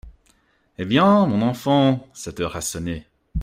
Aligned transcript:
Eh 0.79 0.85
bien, 0.85 1.27
mon 1.27 1.43
enfant, 1.43 2.07
cette 2.15 2.39
heure 2.39 2.55
a 2.55 2.61
sonné! 2.61 3.05